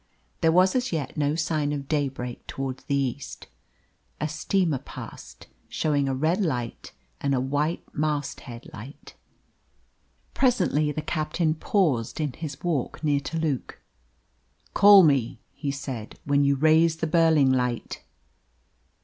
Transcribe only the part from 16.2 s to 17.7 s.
"when you raise the Burling